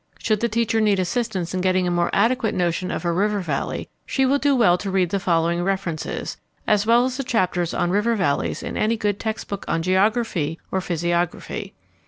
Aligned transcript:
Should 0.17 0.39
the 0.39 0.49
teacher 0.49 0.81
need 0.81 0.97
assistance 0.99 1.53
in 1.53 1.61
getting 1.61 1.85
a 1.85 1.91
more 1.91 2.09
adequate 2.11 2.55
notion 2.55 2.89
of 2.89 3.05
a 3.05 3.11
river 3.11 3.39
valley, 3.39 3.87
she 4.03 4.25
will 4.25 4.39
do 4.39 4.55
well 4.55 4.75
to 4.79 4.89
read 4.89 5.11
the 5.11 5.19
following 5.19 5.63
references, 5.63 6.37
as 6.65 6.87
well 6.87 7.05
as 7.05 7.17
the 7.17 7.23
chapters 7.23 7.71
on 7.71 7.91
river 7.91 8.15
valleys 8.15 8.63
in 8.63 8.75
any 8.77 8.97
good 8.97 9.19
textbook 9.19 9.63
on 9.67 9.83
geography 9.83 10.57
or 10.71 10.81
physiography. 10.81 11.75